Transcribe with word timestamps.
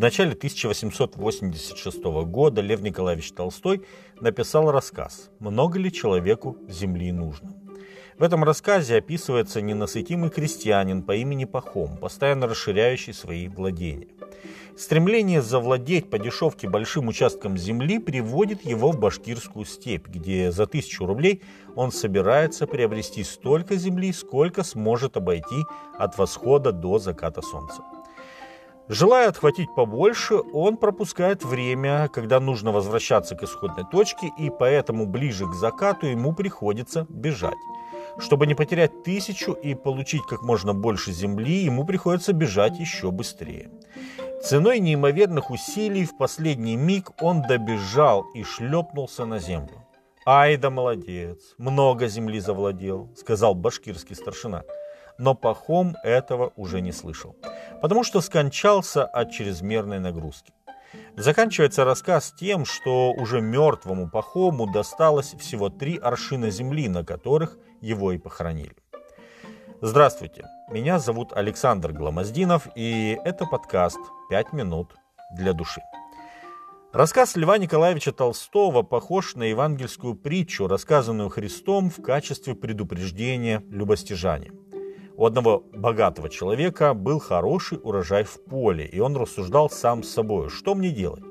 начале 0.00 0.32
1886 0.32 2.02
года 2.24 2.62
Лев 2.62 2.80
Николаевич 2.80 3.32
Толстой 3.32 3.82
написал 4.18 4.72
рассказ 4.72 5.30
«Много 5.38 5.78
ли 5.78 5.92
человеку 5.92 6.56
земли 6.68 7.12
нужно?». 7.12 7.54
В 8.16 8.22
этом 8.22 8.42
рассказе 8.42 8.96
описывается 8.96 9.60
ненасытимый 9.60 10.30
крестьянин 10.30 11.02
по 11.02 11.14
имени 11.16 11.44
Пахом, 11.44 11.98
постоянно 11.98 12.46
расширяющий 12.46 13.12
свои 13.12 13.48
владения. 13.48 14.08
Стремление 14.76 15.42
завладеть 15.42 16.08
по 16.08 16.18
дешевке 16.18 16.66
большим 16.66 17.08
участком 17.08 17.58
земли 17.58 17.98
приводит 17.98 18.64
его 18.64 18.92
в 18.92 18.98
башкирскую 18.98 19.66
степь, 19.66 20.08
где 20.08 20.50
за 20.50 20.66
тысячу 20.66 21.04
рублей 21.04 21.42
он 21.76 21.92
собирается 21.92 22.66
приобрести 22.66 23.22
столько 23.22 23.76
земли, 23.76 24.14
сколько 24.14 24.62
сможет 24.62 25.18
обойти 25.18 25.64
от 25.98 26.16
восхода 26.16 26.72
до 26.72 26.98
заката 26.98 27.42
солнца. 27.42 27.82
Желая 28.92 29.28
отхватить 29.28 29.72
побольше, 29.72 30.40
он 30.52 30.76
пропускает 30.76 31.44
время, 31.44 32.08
когда 32.08 32.40
нужно 32.40 32.72
возвращаться 32.72 33.36
к 33.36 33.42
исходной 33.44 33.84
точке, 33.88 34.32
и 34.36 34.50
поэтому 34.50 35.06
ближе 35.06 35.46
к 35.46 35.54
закату 35.54 36.08
ему 36.08 36.32
приходится 36.32 37.06
бежать. 37.08 37.54
Чтобы 38.18 38.48
не 38.48 38.56
потерять 38.56 39.04
тысячу 39.04 39.52
и 39.52 39.76
получить 39.76 40.22
как 40.28 40.42
можно 40.42 40.74
больше 40.74 41.12
земли, 41.12 41.62
ему 41.62 41.84
приходится 41.84 42.32
бежать 42.32 42.80
еще 42.80 43.12
быстрее. 43.12 43.70
Ценой 44.42 44.80
неимоверных 44.80 45.52
усилий 45.52 46.04
в 46.04 46.18
последний 46.18 46.74
миг 46.74 47.10
он 47.22 47.42
добежал 47.42 48.26
и 48.34 48.42
шлепнулся 48.42 49.24
на 49.24 49.38
землю. 49.38 49.86
«Ай 50.26 50.56
да 50.56 50.68
молодец, 50.68 51.54
много 51.58 52.08
земли 52.08 52.40
завладел»,— 52.40 53.08
сказал 53.16 53.54
башкирский 53.54 54.16
старшина 54.16 54.64
но 55.20 55.34
Пахом 55.34 55.96
этого 56.02 56.52
уже 56.56 56.80
не 56.80 56.92
слышал, 56.92 57.36
потому 57.82 58.04
что 58.04 58.22
скончался 58.22 59.04
от 59.04 59.30
чрезмерной 59.30 60.00
нагрузки. 60.00 60.52
Заканчивается 61.14 61.84
рассказ 61.84 62.32
тем, 62.32 62.64
что 62.64 63.12
уже 63.12 63.40
мертвому 63.42 64.08
Пахому 64.08 64.72
досталось 64.72 65.34
всего 65.38 65.68
три 65.68 65.98
аршина 65.98 66.50
земли, 66.50 66.88
на 66.88 67.04
которых 67.04 67.58
его 67.82 68.12
и 68.12 68.18
похоронили. 68.18 68.74
Здравствуйте, 69.82 70.46
меня 70.70 70.98
зовут 70.98 71.32
Александр 71.34 71.92
Гламоздинов, 71.92 72.68
и 72.74 73.18
это 73.24 73.44
подкаст 73.44 74.00
«Пять 74.30 74.52
минут 74.54 74.94
для 75.36 75.52
души». 75.52 75.82
Рассказ 76.92 77.36
Льва 77.36 77.58
Николаевича 77.58 78.12
Толстого 78.12 78.82
похож 78.82 79.34
на 79.34 79.44
евангельскую 79.44 80.14
притчу, 80.14 80.66
рассказанную 80.66 81.28
Христом 81.28 81.88
в 81.90 82.02
качестве 82.02 82.54
предупреждения 82.54 83.62
любостяжания. 83.68 84.50
У 85.20 85.26
одного 85.26 85.62
богатого 85.74 86.30
человека 86.30 86.94
был 86.94 87.18
хороший 87.18 87.78
урожай 87.82 88.24
в 88.24 88.42
поле, 88.42 88.86
и 88.86 89.00
он 89.00 89.18
рассуждал 89.18 89.68
сам 89.68 90.02
с 90.02 90.08
собой, 90.08 90.48
что 90.48 90.74
мне 90.74 90.88
делать? 90.88 91.22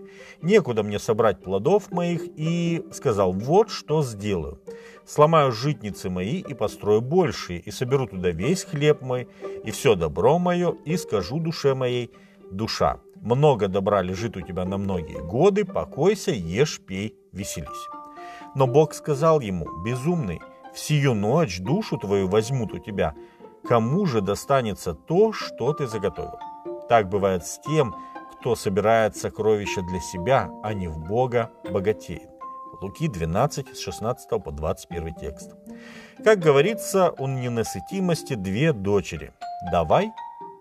Некуда 0.44 0.84
мне 0.84 1.00
собрать 1.00 1.42
плодов 1.42 1.90
моих, 1.90 2.22
и 2.36 2.86
сказал, 2.92 3.34
вот 3.34 3.72
что 3.72 4.04
сделаю. 4.04 4.62
Сломаю 5.08 5.52
житницы 5.52 6.12
мои 6.12 6.36
и 6.36 6.54
построю 6.54 7.02
большие, 7.02 7.62
и 7.62 7.72
соберу 7.72 8.06
туда 8.06 8.30
весь 8.30 8.64
хлеб 8.64 9.02
мой, 9.02 9.28
и 9.64 9.72
все 9.72 9.96
добро 9.96 10.38
мое, 10.38 10.76
и 10.86 10.96
скажу 10.96 11.40
душе 11.40 11.74
моей, 11.74 12.12
душа, 12.52 13.02
много 13.16 13.68
добра 13.68 14.04
лежит 14.04 14.38
у 14.38 14.42
тебя 14.42 14.66
на 14.66 14.78
многие 14.78 15.20
годы, 15.20 15.66
покойся, 15.66 16.30
ешь, 16.30 16.80
пей, 16.80 17.16
веселись. 17.32 17.90
Но 18.54 18.68
Бог 18.68 18.94
сказал 18.94 19.40
ему, 19.40 19.66
безумный, 19.84 20.42
в 20.76 20.80
сию 20.80 21.16
ночь 21.16 21.60
душу 21.60 21.98
твою 21.98 22.28
возьмут 22.28 22.72
у 22.72 22.78
тебя, 22.78 23.16
кому 23.70 24.08
же 24.08 24.22
достанется 24.22 24.96
то, 24.96 25.32
что 25.32 25.74
ты 25.74 25.86
заготовил. 25.86 26.40
Так 26.90 27.08
бывает 27.08 27.46
с 27.46 27.60
тем, 27.60 27.96
кто 28.34 28.56
собирает 28.56 29.16
сокровища 29.16 29.84
для 29.84 30.00
себя, 30.00 30.50
а 30.64 30.74
не 30.74 30.88
в 30.88 30.98
Бога 30.98 31.52
богатеет. 31.72 32.30
Луки 32.82 33.08
12, 33.08 33.78
с 33.78 33.80
16 33.80 34.44
по 34.44 34.52
21 34.52 35.14
текст. 35.14 35.52
Как 36.24 36.40
говорится, 36.40 37.14
у 37.20 37.28
ненасытимости 37.28 38.34
две 38.34 38.74
дочери. 38.74 39.34
Давай 39.72 40.12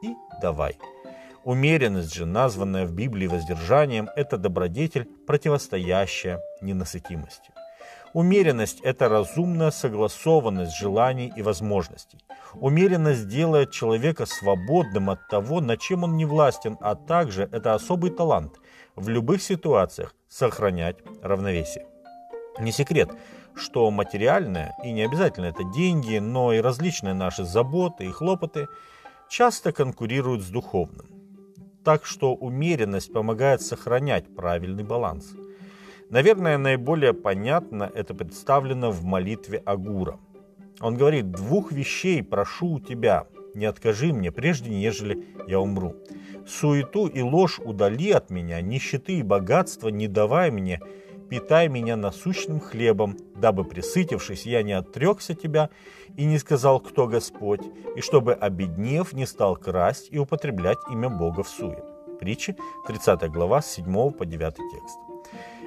и 0.03 0.15
давай. 0.43 0.77
Умеренность 1.45 2.15
же, 2.15 2.27
названная 2.27 2.85
в 2.85 2.93
Библии 2.93 3.27
воздержанием, 3.27 4.11
это 4.17 4.37
добродетель, 4.37 5.09
противостоящая 5.27 6.43
ненасытимости. 6.61 7.53
Умеренность– 8.15 8.81
это 8.83 9.09
разумная 9.09 9.71
согласованность 9.71 10.77
желаний 10.77 11.33
и 11.37 11.43
возможностей. 11.43 12.19
Умеренность 12.55 13.29
делает 13.29 13.71
человека 13.71 14.25
свободным 14.25 15.11
от 15.11 15.29
того, 15.29 15.61
над 15.61 15.81
чем 15.81 16.05
он 16.05 16.17
не 16.17 16.25
властен, 16.25 16.79
а 16.81 16.95
также 16.95 17.49
это 17.53 17.75
особый 17.75 18.11
талант 18.11 18.55
в 18.97 19.09
любых 19.09 19.43
ситуациях 19.43 20.15
сохранять 20.29 20.97
равновесие. 21.23 21.87
Не 22.59 22.73
секрет, 22.73 23.11
что 23.55 23.91
материальное, 23.91 24.75
и 24.83 24.91
не 24.91 25.03
обязательно 25.03 25.47
это 25.47 25.65
деньги, 25.65 26.19
но 26.19 26.53
и 26.53 26.61
различные 26.61 27.15
наши 27.15 27.45
заботы 27.45 28.07
и 28.07 28.11
хлопоты, 28.11 28.69
часто 29.29 29.73
конкурируют 29.73 30.43
с 30.43 30.49
духовным. 30.49 31.07
Так 31.85 32.07
что 32.07 32.35
умеренность 32.35 33.13
помогает 33.13 33.61
сохранять 33.61 34.35
правильный 34.35 34.85
баланс– 34.85 35.35
Наверное, 36.11 36.57
наиболее 36.57 37.13
понятно 37.13 37.91
это 37.95 38.15
представлено 38.15 38.91
в 38.91 39.05
молитве 39.05 39.63
Агура. 39.65 40.19
Он 40.81 40.97
говорит, 40.97 41.31
двух 41.31 41.71
вещей 41.71 42.23
прошу 42.23 42.75
у 42.75 42.81
тебя, 42.81 43.27
не 43.55 43.67
откажи 43.67 44.13
мне, 44.13 44.33
прежде 44.33 44.71
нежели 44.71 45.27
я 45.47 45.61
умру. 45.61 45.97
Суету 46.47 47.09
и 47.09 47.21
ложь 47.21 47.59
удали 47.59 48.13
от 48.13 48.31
меня, 48.31 48.61
нищеты 48.63 49.19
и 49.19 49.23
богатства 49.23 49.89
не 49.89 50.09
давай 50.09 50.51
мне, 50.51 50.81
питай 51.29 51.69
меня 51.69 51.97
насущным 51.97 52.59
хлебом, 52.61 53.17
дабы, 53.37 53.65
присытившись, 53.65 54.47
я 54.47 54.63
не 54.63 54.73
отрекся 54.73 55.35
тебя 55.35 55.69
и 56.17 56.25
не 56.25 56.39
сказал, 56.39 56.81
кто 56.81 57.07
Господь, 57.07 57.63
и 57.97 58.01
чтобы, 58.01 58.33
обеднев, 58.33 59.13
не 59.13 59.27
стал 59.27 59.57
красть 59.57 60.09
и 60.11 60.19
употреблять 60.19 60.79
имя 60.91 61.11
Бога 61.11 61.43
в 61.43 61.49
суе. 61.49 61.85
Притчи, 62.19 62.57
30 62.87 63.31
глава, 63.31 63.61
с 63.61 63.75
7 63.75 64.13
по 64.13 64.25
9 64.25 64.55
текст. 64.57 65.08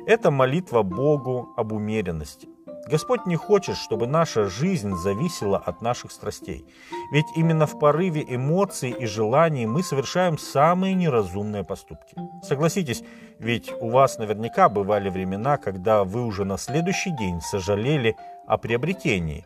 Это 0.07 0.31
молитва 0.31 0.81
Богу 0.81 1.53
об 1.56 1.73
умеренности. 1.73 2.47
Господь 2.88 3.25
не 3.28 3.35
хочет, 3.35 3.78
чтобы 3.78 4.07
наша 4.07 4.45
жизнь 4.45 4.95
зависела 4.95 5.57
от 5.57 5.81
наших 5.81 6.12
страстей. 6.12 6.66
Ведь 7.12 7.28
именно 7.35 7.67
в 7.67 7.78
порыве 7.78 8.25
эмоций 8.28 8.89
и 8.89 9.06
желаний 9.06 9.67
мы 9.67 9.84
совершаем 9.84 10.38
самые 10.38 10.95
неразумные 10.95 11.63
поступки. 11.63 12.16
Согласитесь, 12.41 13.03
ведь 13.38 13.72
у 13.79 13.89
вас 13.89 14.17
наверняка 14.17 14.67
бывали 14.67 15.09
времена, 15.09 15.57
когда 15.57 16.03
вы 16.03 16.25
уже 16.25 16.44
на 16.44 16.57
следующий 16.57 17.16
день 17.16 17.39
сожалели 17.41 18.16
о 18.47 18.57
приобретении 18.57 19.45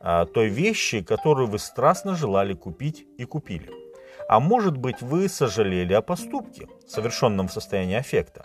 о 0.00 0.26
той 0.26 0.48
вещи, 0.48 1.00
которую 1.00 1.46
вы 1.46 1.60
страстно 1.60 2.16
желали 2.16 2.54
купить 2.54 3.06
и 3.18 3.24
купили. 3.24 3.70
А 4.28 4.40
может 4.40 4.76
быть, 4.76 5.00
вы 5.00 5.28
сожалели 5.28 5.92
о 5.92 6.02
поступке, 6.02 6.66
совершенном 6.88 7.46
в 7.46 7.52
состоянии 7.52 7.96
аффекта 7.96 8.44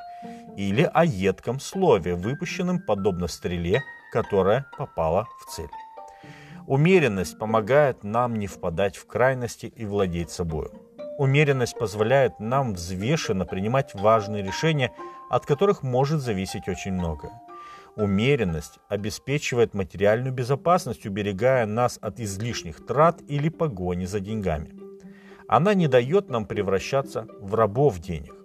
или 0.57 0.89
о 0.91 1.05
едком 1.05 1.59
слове, 1.59 2.15
выпущенном 2.15 2.81
подобно 2.81 3.27
стреле, 3.27 3.83
которая 4.11 4.65
попала 4.77 5.27
в 5.39 5.45
цель. 5.51 5.69
Умеренность 6.65 7.37
помогает 7.37 8.03
нам 8.03 8.35
не 8.35 8.47
впадать 8.47 8.97
в 8.97 9.05
крайности 9.05 9.67
и 9.67 9.85
владеть 9.85 10.31
собой. 10.31 10.69
Умеренность 11.17 11.77
позволяет 11.77 12.39
нам 12.39 12.73
взвешенно 12.73 13.45
принимать 13.45 13.93
важные 13.93 14.43
решения, 14.43 14.91
от 15.29 15.45
которых 15.45 15.83
может 15.83 16.21
зависеть 16.21 16.67
очень 16.67 16.93
многое. 16.93 17.39
Умеренность 17.95 18.79
обеспечивает 18.89 19.73
материальную 19.73 20.33
безопасность, 20.33 21.05
уберегая 21.05 21.65
нас 21.65 21.99
от 22.01 22.19
излишних 22.19 22.85
трат 22.85 23.21
или 23.27 23.49
погони 23.49 24.05
за 24.05 24.19
деньгами. 24.19 24.73
Она 25.47 25.73
не 25.73 25.87
дает 25.87 26.29
нам 26.29 26.45
превращаться 26.45 27.27
в 27.39 27.55
рабов 27.55 27.99
денег. 27.99 28.36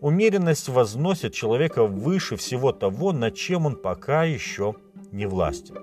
Умеренность 0.00 0.68
возносит 0.68 1.34
человека 1.34 1.84
выше 1.84 2.36
всего 2.36 2.72
того, 2.72 3.12
над 3.12 3.34
чем 3.34 3.66
он 3.66 3.76
пока 3.76 4.24
еще 4.24 4.74
не 5.12 5.26
властен. 5.26 5.76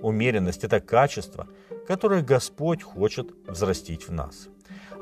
Умеренность– 0.00 0.62
это 0.64 0.80
качество, 0.80 1.48
которое 1.88 2.22
Господь 2.22 2.82
хочет 2.82 3.34
взрастить 3.48 4.06
в 4.06 4.12
нас. 4.12 4.48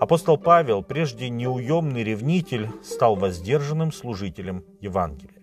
Апостол 0.01 0.39
Павел, 0.39 0.83
прежде 0.83 1.29
неуемный 1.29 2.03
ревнитель, 2.03 2.71
стал 2.83 3.15
воздержанным 3.15 3.93
служителем 3.93 4.65
Евангелия. 4.81 5.37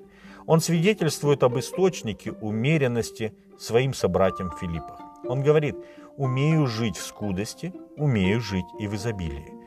Он 0.48 0.60
свидетельствует 0.60 1.44
об 1.44 1.60
источнике 1.60 2.32
умеренности 2.32 3.34
своим 3.60 3.94
собратьям 3.94 4.52
Филиппах. 4.60 5.00
Он 5.26 5.44
говорит, 5.44 5.76
«Умею 6.18 6.66
жить 6.66 6.98
в 6.98 7.06
скудости, 7.06 7.74
умею 7.96 8.42
жить 8.42 8.66
и 8.80 8.88
в 8.88 8.96
изобилии» 8.96 9.59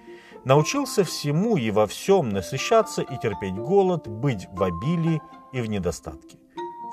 научился 0.44 1.04
всему 1.04 1.56
и 1.56 1.70
во 1.70 1.86
всем 1.86 2.28
насыщаться 2.28 3.02
и 3.02 3.18
терпеть 3.18 3.54
голод, 3.54 4.08
быть 4.08 4.48
в 4.50 4.62
обилии 4.62 5.20
и 5.52 5.60
в 5.60 5.66
недостатке. 5.66 6.38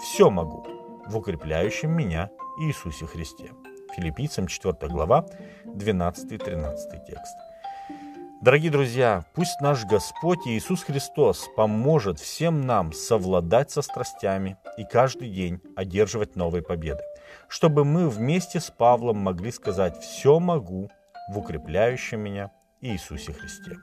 Все 0.02 0.30
могу 0.30 0.66
в 1.08 1.18
укрепляющем 1.18 1.92
меня 1.92 2.30
Иисусе 2.60 3.06
Христе. 3.06 3.52
Филиппийцам 3.96 4.48
4 4.48 4.76
глава, 4.84 5.26
12-13 5.66 6.76
текст. 7.08 7.36
Дорогие 8.42 8.72
друзья, 8.72 9.26
пусть 9.34 9.60
наш 9.60 9.84
Господь 9.84 10.48
Иисус 10.48 10.84
Христос 10.84 11.50
поможет 11.58 12.20
всем 12.20 12.62
нам 12.62 12.94
совладать 12.94 13.70
со 13.72 13.82
страстями 13.82 14.58
и 14.78 14.86
каждый 14.86 15.30
день 15.30 15.60
одерживать 15.76 16.38
новые 16.38 16.62
победы, 16.62 17.02
чтобы 17.50 17.84
мы 17.84 18.08
вместе 18.08 18.62
с 18.62 18.70
Павлом 18.70 19.18
могли 19.18 19.52
сказать 19.52 19.98
«все 19.98 20.40
могу» 20.40 20.90
в 21.30 21.38
укрепляющем 21.38 22.22
меня 22.22 22.52
Иисусе 22.82 23.34
Христе. 23.34 23.78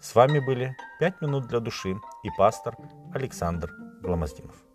С 0.00 0.14
вами 0.14 0.40
были 0.40 0.76
«Пять 0.98 1.20
минут 1.20 1.46
для 1.46 1.60
души» 1.60 1.96
и 2.24 2.30
пастор 2.36 2.76
Александр 3.14 3.70
Гломоздинов. 4.02 4.67